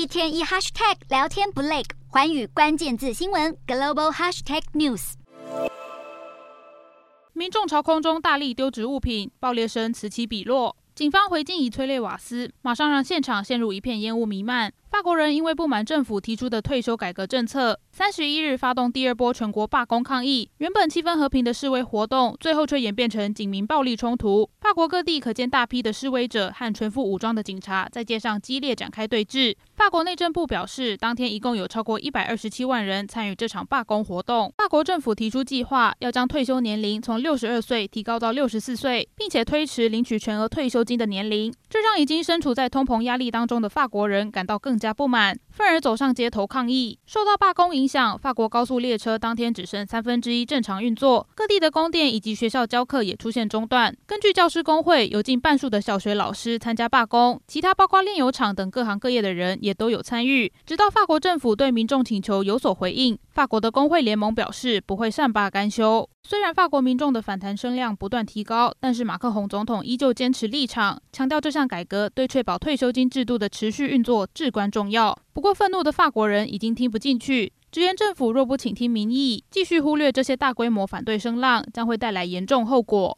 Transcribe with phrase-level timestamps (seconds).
[0.00, 5.12] 一天一 hashtag 聊天不累，环宇关键字新闻 global hashtag news。
[7.34, 10.74] 民众朝空中大力丢掷物品，爆裂声此起彼落。
[11.00, 14.70] 警方回敬以催泪瓦斯，马上让现场陷入一片烟雾弥漫。
[14.90, 20.50] 法国人因为不满政府提出的退休改革政策，三十一日发动第二波全国罢工抗议。
[20.58, 24.50] 原本气氛和平的示威活动，最后却演变成警民暴力冲突。
[24.60, 29.56] 法国各地可见大批的示威者和全副武装的警察在街上激烈展开对峙。
[29.76, 34.52] 法国内政部表示，当天一共有超过一百二十七万人参与这场罢工活动。
[34.58, 41.54] 法国政府提出计划，要将退休年龄从六十二岁提高到六十四岁，并且推迟领取全额退休金的年龄。
[41.68, 46.98] 这让已经身处在通膨压力当中的法国人感到更加不满，愤而走上街头抗议。
[47.06, 53.96] 受到罢工影响，法国高速列车当天只剩三分之一正常运作，各地的供电以及学校教课也出现中断。
[54.04, 60.52] 根据教师工会，有近半数的小学老师参加罢工，其他包括炼油厂等各行各业的人也都有参与。
[60.66, 66.06] 直到法国政府对民众请求有所回应，法国的工会联盟表示不会善罢甘休。
[66.28, 75.18] 虽然法国民众的反弹声量不断提高，但是马克宏总统依旧坚持立场，强调这项改革对确保退休金制度的持续运作至关重要。
[75.32, 83.16] 不过，愤怒的法国人已经听不进去，直言政府若不倾听民意，继续忽略这些大规模反对声浪，将会带来严重后果。